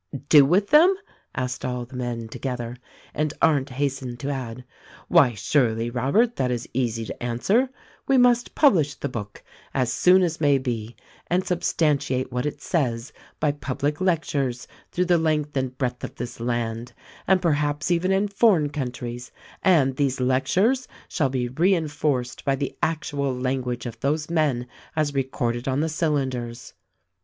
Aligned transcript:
"Do 0.29 0.45
with 0.45 0.69
them?" 0.71 0.95
asked 1.35 1.63
all 1.63 1.85
the 1.85 1.95
men 1.95 2.27
together; 2.27 2.75
and 3.13 3.31
Arndt 3.39 3.69
hastened 3.69 4.19
to 4.21 4.31
add, 4.31 4.63
"Why 5.09 5.35
surely, 5.35 5.91
Robert, 5.91 6.37
that 6.37 6.49
is 6.49 6.67
easy 6.73 7.05
to 7.05 7.21
an 7.23 7.37
swer: 7.37 7.69
we 8.07 8.17
must 8.17 8.55
publish 8.55 8.95
the 8.95 9.09
book 9.09 9.43
as 9.75 9.93
soon 9.93 10.23
as 10.23 10.41
may 10.41 10.57
be 10.57 10.95
and 11.27 11.45
sub 11.45 11.59
stantiate 11.59 12.31
what 12.31 12.47
it 12.47 12.63
says 12.63 13.13
by 13.39 13.51
public 13.51 14.01
lectures 14.01 14.67
through 14.91 15.05
the 15.05 15.19
length 15.19 15.55
and 15.55 15.77
breadth 15.77 16.03
of 16.03 16.15
this 16.15 16.39
land— 16.39 16.93
and 17.27 17.39
perhaps 17.39 17.91
even 17.91 18.11
in 18.11 18.27
foreign 18.27 18.71
coun 18.71 18.91
tries— 18.91 19.31
and 19.61 19.97
these 19.97 20.19
lectures 20.19 20.87
shall 21.09 21.29
be 21.29 21.47
reinforced 21.47 22.43
by 22.43 22.55
the 22.55 22.75
actual 22.81 23.37
language 23.39 23.85
of 23.85 23.99
those 23.99 24.31
men 24.31 24.65
as 24.95 25.13
recorded 25.13 25.67
on 25.67 25.79
the 25.81 25.89
cylinders." 25.89 26.73